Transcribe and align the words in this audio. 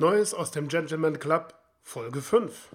Neues 0.00 0.32
aus 0.32 0.52
dem 0.52 0.68
Gentleman 0.68 1.18
Club, 1.18 1.54
Folge 1.82 2.22
5. 2.22 2.68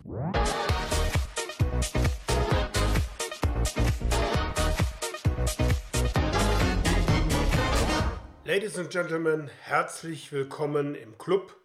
Ladies 8.44 8.78
and 8.78 8.89
Gentlemen, 8.89 9.49
herzlich 9.62 10.33
willkommen 10.33 10.96
im 10.96 11.17
Club. 11.17 11.55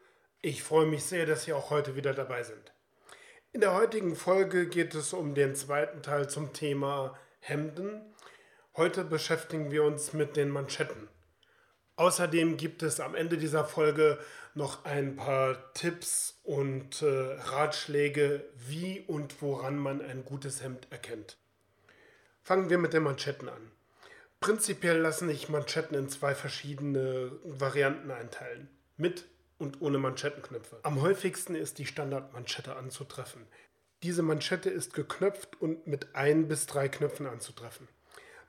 Ich 0.42 0.62
freue 0.62 0.86
mich 0.86 1.02
sehr, 1.02 1.26
dass 1.26 1.42
Sie 1.42 1.52
auch 1.52 1.70
heute 1.70 1.96
wieder 1.96 2.14
dabei 2.14 2.44
sind. 2.44 2.72
In 3.50 3.60
der 3.60 3.74
heutigen 3.74 4.14
Folge 4.14 4.68
geht 4.68 4.94
es 4.94 5.12
um 5.12 5.34
den 5.34 5.56
zweiten 5.56 6.04
Teil 6.04 6.30
zum 6.30 6.52
Thema 6.52 7.18
Hemden. 7.40 8.14
Heute 8.76 9.02
beschäftigen 9.02 9.72
wir 9.72 9.82
uns 9.82 10.12
mit 10.12 10.36
den 10.36 10.50
Manschetten. 10.50 11.08
Außerdem 11.98 12.56
gibt 12.56 12.84
es 12.84 13.00
am 13.00 13.16
Ende 13.16 13.38
dieser 13.38 13.64
Folge 13.64 14.18
noch 14.54 14.84
ein 14.84 15.16
paar 15.16 15.72
Tipps 15.74 16.38
und 16.44 17.02
äh, 17.02 17.06
Ratschläge, 17.06 18.44
wie 18.54 19.00
und 19.00 19.42
woran 19.42 19.76
man 19.76 20.00
ein 20.00 20.24
gutes 20.24 20.62
Hemd 20.62 20.86
erkennt. 20.90 21.38
Fangen 22.44 22.70
wir 22.70 22.78
mit 22.78 22.92
den 22.92 23.02
Manschetten 23.02 23.48
an. 23.48 23.72
Prinzipiell 24.38 24.98
lassen 24.98 25.26
sich 25.26 25.48
Manschetten 25.48 25.98
in 25.98 26.08
zwei 26.08 26.36
verschiedene 26.36 27.32
Varianten 27.42 28.12
einteilen. 28.12 28.68
Mit 28.96 29.24
und 29.58 29.82
ohne 29.82 29.98
Manschettenknöpfe. 29.98 30.78
Am 30.84 31.02
häufigsten 31.02 31.56
ist 31.56 31.78
die 31.78 31.86
Standardmanschette 31.86 32.76
anzutreffen. 32.76 33.44
Diese 34.04 34.22
Manschette 34.22 34.70
ist 34.70 34.94
geknöpft 34.94 35.60
und 35.60 35.88
mit 35.88 36.14
ein 36.14 36.46
bis 36.46 36.66
drei 36.66 36.88
Knöpfen 36.88 37.26
anzutreffen. 37.26 37.88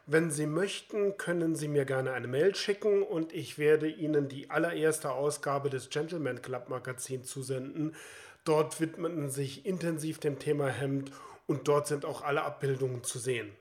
Wenn 0.05 0.31
Sie 0.31 0.45
möchten, 0.45 1.17
können 1.17 1.57
Sie 1.57 1.69
mir 1.69 1.87
gerne 1.87 2.13
eine 2.13 2.29
Mail 2.29 2.55
schicken 2.55 3.03
und 3.03 3.33
ich 3.33 3.57
werde 3.57 3.89
Ihnen 3.89 4.29
die 4.29 4.51
allererste 4.51 5.13
Ausgabe 5.13 5.71
des 5.71 5.89
Gentleman 5.89 6.43
Club 6.43 6.69
Magazin 6.69 7.25
zusenden. 7.25 7.97
Dort 8.45 8.83
widmeten 8.83 9.31
sich 9.31 9.65
intensiv 9.65 10.19
dem 10.19 10.39
Thema 10.39 10.69
Hemd 10.69 11.11
und 11.47 11.69
dort 11.69 11.87
sind 11.87 12.05
auch 12.05 12.23
alle 12.23 12.43
Abbildungen 12.43 13.05
zu 13.05 13.19
sehen. 13.19 13.53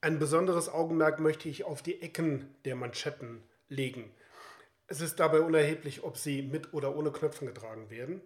Ein 0.00 0.18
besonderes 0.18 0.68
Augenmerk 0.68 1.18
möchte 1.20 1.48
ich 1.48 1.64
auf 1.64 1.80
die 1.80 2.02
Ecken 2.02 2.54
der 2.64 2.76
Manschetten 2.76 3.42
legen. 3.68 4.12
Es 4.86 5.00
ist 5.00 5.18
dabei 5.18 5.40
unerheblich, 5.40 6.04
ob 6.04 6.18
sie 6.18 6.42
mit 6.42 6.74
oder 6.74 6.94
ohne 6.94 7.10
Knöpfen 7.10 7.46
getragen 7.46 7.88
werden. 7.88 8.20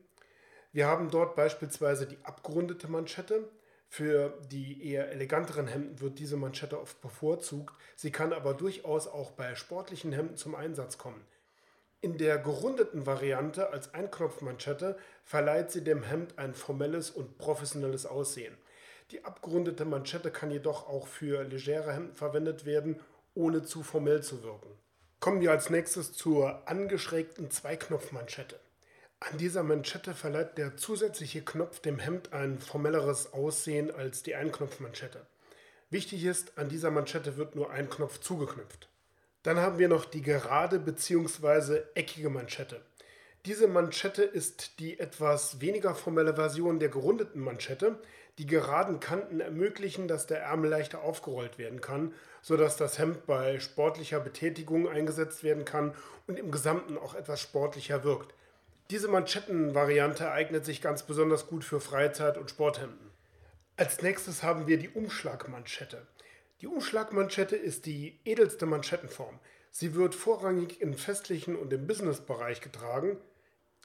Wir 0.72 0.86
haben 0.86 1.10
dort 1.10 1.36
beispielsweise 1.36 2.06
die 2.06 2.18
abgerundete 2.24 2.88
Manschette. 2.88 3.48
Für 3.88 4.38
die 4.50 4.86
eher 4.86 5.10
eleganteren 5.12 5.66
Hemden 5.66 6.00
wird 6.00 6.18
diese 6.18 6.36
Manschette 6.36 6.80
oft 6.80 7.00
bevorzugt. 7.00 7.74
Sie 7.96 8.10
kann 8.10 8.32
aber 8.32 8.54
durchaus 8.54 9.06
auch 9.06 9.30
bei 9.30 9.54
sportlichen 9.54 10.12
Hemden 10.12 10.36
zum 10.36 10.54
Einsatz 10.54 10.98
kommen. 10.98 11.24
In 12.00 12.18
der 12.18 12.38
gerundeten 12.38 13.06
Variante 13.06 13.70
als 13.70 13.94
Einknopfmanschette 13.94 14.98
verleiht 15.24 15.70
sie 15.70 15.82
dem 15.82 16.02
Hemd 16.02 16.38
ein 16.38 16.54
formelles 16.54 17.10
und 17.10 17.38
professionelles 17.38 18.04
Aussehen. 18.04 18.56
Die 19.10 19.24
abgerundete 19.24 19.84
Manschette 19.84 20.30
kann 20.30 20.50
jedoch 20.50 20.88
auch 20.88 21.06
für 21.06 21.42
legere 21.42 21.92
Hemden 21.92 22.14
verwendet 22.14 22.66
werden, 22.66 23.00
ohne 23.34 23.62
zu 23.62 23.82
formell 23.82 24.22
zu 24.22 24.42
wirken. 24.42 24.70
Kommen 25.20 25.40
wir 25.40 25.50
als 25.50 25.70
nächstes 25.70 26.12
zur 26.12 26.68
angeschrägten 26.68 27.50
Zweiknopfmanschette. 27.50 28.60
An 29.20 29.38
dieser 29.38 29.62
Manschette 29.62 30.14
verleiht 30.14 30.58
der 30.58 30.76
zusätzliche 30.76 31.42
Knopf 31.42 31.80
dem 31.80 31.98
Hemd 31.98 32.32
ein 32.32 32.58
formelleres 32.58 33.32
Aussehen 33.32 33.90
als 33.90 34.22
die 34.22 34.36
Einknopfmanschette. 34.36 35.26
Wichtig 35.90 36.24
ist, 36.24 36.56
an 36.58 36.68
dieser 36.68 36.90
Manschette 36.90 37.36
wird 37.36 37.56
nur 37.56 37.70
ein 37.70 37.88
Knopf 37.88 38.20
zugeknüpft. 38.20 38.88
Dann 39.42 39.56
haben 39.56 39.78
wir 39.78 39.88
noch 39.88 40.04
die 40.04 40.22
gerade 40.22 40.78
bzw. 40.78 41.80
eckige 41.94 42.28
Manschette. 42.28 42.82
Diese 43.46 43.66
Manschette 43.66 44.22
ist 44.22 44.78
die 44.78 45.00
etwas 45.00 45.60
weniger 45.60 45.94
formelle 45.94 46.34
Version 46.34 46.78
der 46.78 46.90
gerundeten 46.90 47.40
Manschette. 47.40 47.98
Die 48.38 48.46
geraden 48.46 49.00
Kanten 49.00 49.40
ermöglichen, 49.40 50.06
dass 50.06 50.28
der 50.28 50.40
Ärmel 50.40 50.70
leichter 50.70 51.02
aufgerollt 51.02 51.58
werden 51.58 51.80
kann, 51.80 52.14
sodass 52.40 52.76
das 52.76 52.98
Hemd 52.98 53.26
bei 53.26 53.58
sportlicher 53.58 54.20
Betätigung 54.20 54.88
eingesetzt 54.88 55.42
werden 55.42 55.64
kann 55.64 55.92
und 56.28 56.38
im 56.38 56.52
Gesamten 56.52 56.96
auch 56.96 57.16
etwas 57.16 57.40
sportlicher 57.40 58.04
wirkt. 58.04 58.32
Diese 58.90 59.08
Manschettenvariante 59.08 60.30
eignet 60.30 60.64
sich 60.64 60.80
ganz 60.80 61.02
besonders 61.02 61.48
gut 61.48 61.64
für 61.64 61.80
Freizeit- 61.80 62.38
und 62.38 62.48
Sporthemden. 62.48 63.10
Als 63.76 64.02
nächstes 64.02 64.44
haben 64.44 64.68
wir 64.68 64.78
die 64.78 64.88
Umschlagmanschette. 64.88 66.06
Die 66.60 66.68
Umschlagmanschette 66.68 67.56
ist 67.56 67.86
die 67.86 68.20
edelste 68.24 68.66
Manschettenform. 68.66 69.38
Sie 69.70 69.94
wird 69.94 70.14
vorrangig 70.14 70.80
im 70.80 70.94
festlichen 70.94 71.56
und 71.56 71.72
im 71.72 71.86
Businessbereich 71.86 72.60
getragen. 72.60 73.18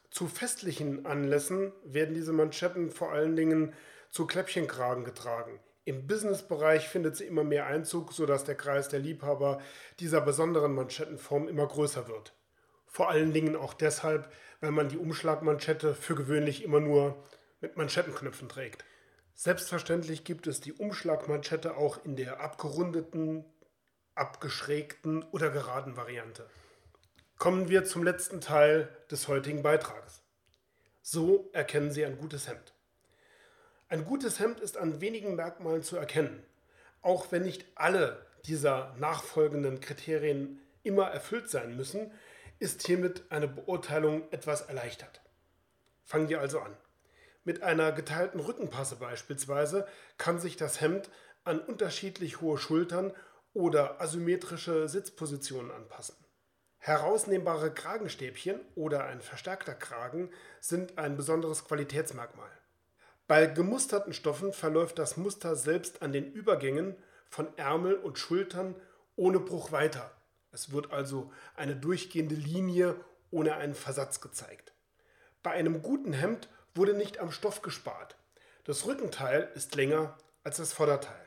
Zu 0.09 0.27
festlichen 0.27 1.05
Anlässen 1.05 1.71
werden 1.83 2.13
diese 2.13 2.33
Manschetten 2.33 2.91
vor 2.91 3.11
allen 3.11 3.35
Dingen 3.35 3.73
zu 4.13 4.28
Kläppchenkragen 4.28 5.06
getragen. 5.06 5.59
Im 5.85 6.06
Businessbereich 6.06 6.88
findet 6.88 7.18
sie 7.18 7.25
immer 7.25 7.44
mehr 7.44 7.66
Einzug, 7.66 8.13
sodass 8.13 8.44
der 8.44 8.53
Kreis 8.53 8.88
der 8.88 9.00
Liebhaber 9.00 9.59
dieser 10.00 10.22
besonderen 10.22 10.75
Manschettenform 10.75 11.47
immer 11.47 11.68
größer 11.68 12.07
wird. 12.07 12.35
Vor 12.85 13.09
allen 13.09 13.34
Dingen 13.34 13.56
auch 13.56 13.74
deshalb, 13.74 14.31
weil 14.62 14.69
man 14.69 14.88
die 14.88 15.00
Umschlagmanschette 15.00 15.96
für 15.96 16.13
gewöhnlich 16.13 16.63
immer 16.63 16.79
nur 16.79 17.24
mit 17.59 17.75
Manschettenknöpfen 17.75 18.47
trägt. 18.47 18.85
Selbstverständlich 19.34 20.24
gibt 20.24 20.45
es 20.45 20.62
die 20.62 20.74
Umschlagmanschette 20.74 21.75
auch 21.75 22.06
in 22.06 22.16
der 22.16 22.40
abgerundeten, 22.40 23.45
abgeschrägten 24.13 25.24
oder 25.31 25.50
geraden 25.50 25.97
Variante. 25.97 26.47
Kommen 27.40 27.68
wir 27.68 27.84
zum 27.84 28.03
letzten 28.03 28.41
Teil 28.41 28.95
des 29.09 29.28
heutigen 29.28 29.63
Beitrages. 29.63 30.22
So 31.01 31.50
erkennen 31.51 31.91
Sie 31.91 32.06
ein 32.06 32.19
gutes 32.19 32.47
Hemd. 32.47 32.75
Ein 33.89 34.05
gutes 34.05 34.39
Hemd 34.39 34.59
ist 34.59 34.77
an 34.77 35.01
wenigen 35.01 35.35
Merkmalen 35.35 35.83
zu 35.83 35.97
erkennen. 35.97 36.44
Auch 37.01 37.31
wenn 37.31 37.44
nicht 37.44 37.66
alle 37.75 38.25
dieser 38.45 38.95
nachfolgenden 38.97 39.79
Kriterien 39.79 40.59
immer 40.83 41.07
erfüllt 41.07 41.49
sein 41.49 41.75
müssen, 41.75 42.11
ist 42.59 42.85
hiermit 42.85 43.23
eine 43.29 43.47
Beurteilung 43.47 44.23
etwas 44.31 44.61
erleichtert. 44.61 45.21
Fangen 46.03 46.29
wir 46.29 46.39
also 46.39 46.59
an. 46.59 46.75
Mit 47.44 47.61
einer 47.61 47.91
geteilten 47.91 48.39
Rückenpasse 48.39 48.95
beispielsweise 48.95 49.88
kann 50.17 50.39
sich 50.39 50.55
das 50.55 50.79
Hemd 50.79 51.09
an 51.44 51.59
unterschiedlich 51.59 52.41
hohe 52.41 52.57
Schultern 52.57 53.13
oder 53.53 54.01
asymmetrische 54.01 54.88
Sitzpositionen 54.88 55.71
anpassen. 55.71 56.15
Herausnehmbare 56.77 57.73
Kragenstäbchen 57.73 58.59
oder 58.75 59.05
ein 59.05 59.21
verstärkter 59.21 59.73
Kragen 59.73 60.31
sind 60.59 60.97
ein 60.97 61.15
besonderes 61.15 61.65
Qualitätsmerkmal. 61.65 62.51
Bei 63.33 63.47
gemusterten 63.47 64.13
Stoffen 64.13 64.53
verläuft 64.53 64.99
das 64.99 65.17
Muster 65.17 65.55
selbst 65.55 66.03
an 66.03 66.11
den 66.11 66.31
Übergängen 66.33 66.95
von 67.31 67.47
Ärmel 67.57 67.95
und 67.95 68.19
Schultern 68.19 68.75
ohne 69.16 69.39
Bruch 69.39 69.71
weiter. 69.71 70.11
Es 70.51 70.71
wird 70.71 70.91
also 70.91 71.33
eine 71.55 71.75
durchgehende 71.75 72.35
Linie 72.35 72.95
ohne 73.31 73.55
einen 73.55 73.73
Versatz 73.73 74.21
gezeigt. 74.21 74.71
Bei 75.41 75.49
einem 75.49 75.81
guten 75.81 76.13
Hemd 76.13 76.47
wurde 76.75 76.94
nicht 76.94 77.17
am 77.17 77.31
Stoff 77.31 77.63
gespart. 77.63 78.17
Das 78.66 78.85
Rückenteil 78.85 79.50
ist 79.55 79.73
länger 79.73 80.15
als 80.44 80.57
das 80.57 80.71
Vorderteil. 80.71 81.25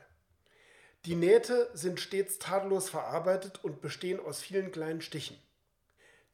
Die 1.06 1.16
Nähte 1.16 1.68
sind 1.74 1.98
stets 1.98 2.38
tadellos 2.38 2.88
verarbeitet 2.88 3.64
und 3.64 3.80
bestehen 3.80 4.20
aus 4.20 4.40
vielen 4.40 4.70
kleinen 4.70 5.00
Stichen. 5.00 5.36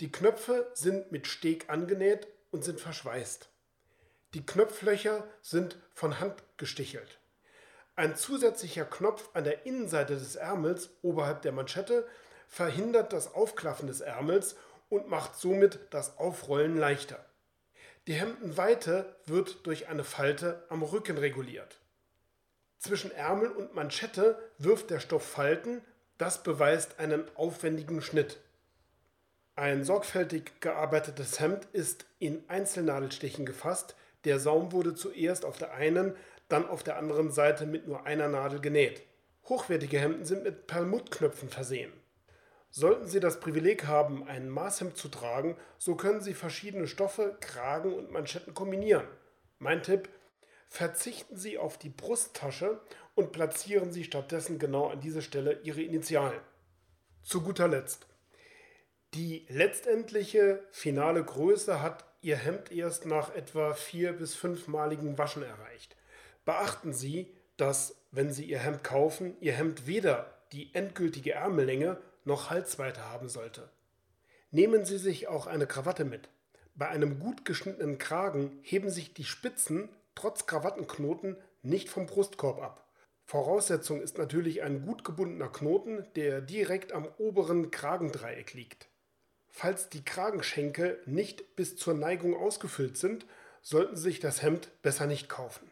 Die 0.01 0.13
Knöpfe 0.13 0.71
sind 0.75 1.13
mit 1.13 1.27
Steg 1.27 1.71
angenäht 1.71 2.29
und 2.51 2.63
sind 2.63 2.79
verschweißt. 2.79 3.52
Die 4.35 4.47
Knopflöcher 4.47 5.25
sind 5.43 5.77
von 5.93 6.19
Hand 6.21 6.43
gestichelt. 6.57 7.19
Ein 7.97 8.17
zusätzlicher 8.17 8.87
Knopf 8.87 9.29
an 9.35 9.45
der 9.45 9.67
Innenseite 9.67 10.15
des 10.15 10.37
Ärmels 10.37 10.91
oberhalb 11.03 11.43
der 11.43 11.53
Manschette 11.53 12.07
verhindert 12.49 13.13
das 13.13 13.35
Aufklaffen 13.35 13.87
des 13.87 14.01
Ärmels 14.01 14.57
und 14.89 15.09
macht 15.09 15.37
somit 15.37 15.81
das 15.91 16.19
Aufrollen 16.19 16.77
leichter. 16.77 17.25
Die 18.07 18.15
Hemdenweite 18.15 19.17
wird 19.27 19.67
durch 19.67 19.89
eine 19.89 20.05
Falte 20.05 20.65
am 20.69 20.83
Rücken 20.83 21.19
reguliert. 21.19 21.79
Zwischen 22.79 23.13
Ärmel 23.13 23.51
und 23.53 23.75
Manschette 23.75 24.39
wirft 24.59 24.91
der 24.91 24.99
Stoff 24.99 25.25
Falten, 25.25 25.83
das 26.19 26.43
beweist 26.43 26.99
einen 26.99 27.25
aufwendigen 27.37 28.03
Schnitt. 28.03 28.41
Ein 29.55 29.85
sorgfältig 29.85 30.61
gearbeitetes 30.61 31.39
Hemd 31.39 31.67
ist 31.73 32.07
in 32.19 32.43
Einzelnadelstichen 32.49 33.47
gefasst. 33.47 33.95
Der 34.25 34.39
Saum 34.39 34.73
wurde 34.73 34.95
zuerst 34.95 35.45
auf 35.45 35.59
der 35.59 35.75
einen, 35.75 36.15
dann 36.49 36.69
auf 36.69 36.83
der 36.83 36.97
anderen 36.97 37.31
Seite 37.31 37.67
mit 37.67 37.87
nur 37.89 38.07
einer 38.07 38.29
Nadel 38.29 38.61
genäht. 38.61 39.03
Hochwertige 39.49 39.99
Hemden 39.99 40.25
sind 40.25 40.45
mit 40.45 40.67
Perlmuttknöpfen 40.67 41.49
versehen. 41.49 41.93
Sollten 42.71 43.07
Sie 43.07 43.21
das 43.21 43.41
Privileg 43.41 43.87
haben, 43.87 44.27
ein 44.27 44.49
Maßhemd 44.49 44.97
zu 44.97 45.09
tragen, 45.09 45.57
so 45.79 45.95
können 45.95 46.23
Sie 46.23 46.33
verschiedene 46.33 46.87
Stoffe, 46.87 47.37
Kragen 47.41 47.93
und 47.95 48.11
Manschetten 48.11 48.55
kombinieren. 48.55 49.07
Mein 49.59 49.83
Tipp, 49.83 50.09
verzichten 50.69 51.37
Sie 51.37 51.59
auf 51.59 51.77
die 51.77 51.91
Brusttasche 51.91 52.81
und 53.15 53.33
platzieren 53.33 53.93
Sie 53.93 54.05
stattdessen 54.05 54.59
genau 54.59 54.89
an 54.89 55.01
dieser 55.01 55.21
Stelle 55.21 55.61
Ihre 55.65 55.83
Initialen. 55.83 56.41
Zu 57.23 57.43
guter 57.43 57.69
Letzt. 57.69 58.07
Die 59.15 59.45
letztendliche 59.51 60.63
finale 60.71 61.23
Größe 61.23 61.83
hat 61.83 62.07
Ihr 62.23 62.37
Hemd 62.37 62.73
erst 62.73 63.05
nach 63.05 63.35
etwa 63.35 63.75
vier- 63.75 64.15
bis 64.15 64.35
fünfmaligen 64.35 65.19
Waschen 65.19 65.43
erreicht. 65.43 65.97
Beachten 66.47 66.95
Sie, 66.95 67.31
dass, 67.59 67.95
wenn 68.11 68.33
Sie 68.33 68.47
Ihr 68.47 68.61
Hemd 68.61 68.83
kaufen, 68.83 69.37
Ihr 69.41 69.53
Hemd 69.53 69.87
weder 69.87 70.33
die 70.53 70.75
endgültige 70.75 71.33
Ärmellänge 71.33 71.99
noch 72.25 72.49
Halsweite 72.49 73.05
haben 73.05 73.29
sollte. 73.29 73.69
Nehmen 74.51 74.87
Sie 74.87 74.97
sich 74.97 75.29
auch 75.29 75.47
eine 75.47 75.67
Krawatte 75.67 76.07
mit. 76.07 76.31
Bei 76.75 76.89
einem 76.89 77.19
gut 77.19 77.45
geschnittenen 77.45 77.99
Kragen 77.99 78.61
heben 78.63 78.89
sich 78.89 79.13
die 79.13 79.25
Spitzen 79.25 79.91
trotz 80.15 80.47
Krawattenknoten 80.47 81.37
nicht 81.63 81.91
vom 81.91 82.07
Brustkorb 82.07 82.63
ab. 82.63 82.89
Voraussetzung 83.27 84.01
ist 84.01 84.17
natürlich 84.17 84.63
ein 84.63 84.87
gut 84.87 85.05
gebundener 85.05 85.51
Knoten, 85.51 86.07
der 86.17 86.41
direkt 86.41 86.93
am 86.93 87.07
oberen 87.19 87.71
Kragendreieck 87.71 88.55
liegt. 88.55 88.89
Falls 89.55 89.91
die 89.91 90.03
Kragenschenkel 90.03 90.99
nicht 91.05 91.57
bis 91.57 91.77
zur 91.77 91.93
Neigung 91.93 92.35
ausgefüllt 92.35 92.97
sind, 92.97 93.27
sollten 93.61 93.97
Sie 93.97 94.03
sich 94.03 94.19
das 94.19 94.43
Hemd 94.43 94.71
besser 94.81 95.07
nicht 95.07 95.29
kaufen. 95.29 95.71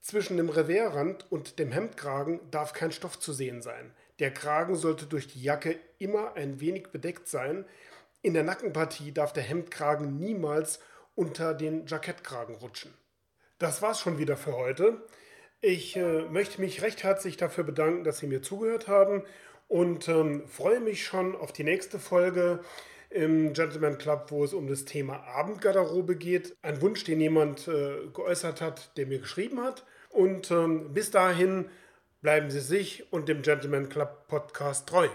Zwischen 0.00 0.36
dem 0.36 0.50
Reversrand 0.50 1.30
und 1.30 1.58
dem 1.58 1.72
Hemdkragen 1.72 2.40
darf 2.50 2.72
kein 2.74 2.92
Stoff 2.92 3.18
zu 3.18 3.32
sehen 3.32 3.62
sein. 3.62 3.94
Der 4.18 4.34
Kragen 4.34 4.74
sollte 4.74 5.06
durch 5.06 5.28
die 5.28 5.42
Jacke 5.42 5.78
immer 5.98 6.34
ein 6.34 6.60
wenig 6.60 6.88
bedeckt 6.88 7.28
sein. 7.28 7.64
In 8.20 8.34
der 8.34 8.42
Nackenpartie 8.42 9.12
darf 9.12 9.32
der 9.32 9.44
Hemdkragen 9.44 10.18
niemals 10.18 10.80
unter 11.14 11.54
den 11.54 11.86
Jackettkragen 11.86 12.56
rutschen. 12.56 12.92
Das 13.58 13.80
war's 13.80 14.00
schon 14.00 14.18
wieder 14.18 14.36
für 14.36 14.56
heute. 14.56 15.06
Ich 15.60 15.96
äh, 15.96 16.22
möchte 16.22 16.60
mich 16.60 16.82
recht 16.82 17.04
herzlich 17.04 17.36
dafür 17.36 17.64
bedanken, 17.64 18.04
dass 18.04 18.18
Sie 18.18 18.26
mir 18.26 18.42
zugehört 18.42 18.88
haben 18.88 19.22
und 19.68 20.08
ähm, 20.08 20.46
freue 20.48 20.80
mich 20.80 21.06
schon 21.06 21.36
auf 21.36 21.52
die 21.52 21.64
nächste 21.64 21.98
Folge 21.98 22.60
im 23.14 23.52
Gentleman 23.52 23.96
Club, 23.96 24.26
wo 24.30 24.44
es 24.44 24.52
um 24.52 24.66
das 24.66 24.84
Thema 24.84 25.22
Abendgarderobe 25.24 26.16
geht. 26.16 26.56
Ein 26.62 26.82
Wunsch, 26.82 27.04
den 27.04 27.20
jemand 27.20 27.68
äh, 27.68 28.08
geäußert 28.12 28.60
hat, 28.60 28.96
der 28.96 29.06
mir 29.06 29.20
geschrieben 29.20 29.62
hat. 29.62 29.84
Und 30.10 30.50
ähm, 30.50 30.92
bis 30.92 31.12
dahin 31.12 31.66
bleiben 32.22 32.50
Sie 32.50 32.60
sich 32.60 33.12
und 33.12 33.28
dem 33.28 33.42
Gentleman 33.42 33.88
Club 33.88 34.26
Podcast 34.26 34.88
treu. 34.88 35.08